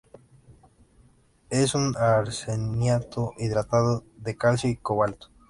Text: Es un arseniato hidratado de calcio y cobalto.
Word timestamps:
Es 1.51 1.75
un 1.75 1.95
arseniato 1.95 3.33
hidratado 3.37 4.03
de 4.17 4.35
calcio 4.35 4.67
y 4.67 4.77
cobalto. 4.77 5.27